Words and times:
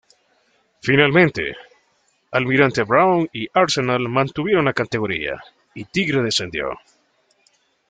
Finalmente, 0.81 1.55
Almirante 2.31 2.81
Brown 2.81 3.29
y 3.31 3.47
Arsenal 3.53 4.09
mantuvieron 4.09 4.65
la 4.65 4.73
categoría 4.73 5.39
y 5.75 5.85
Tigre 5.85 6.23
descendió. 6.23 6.71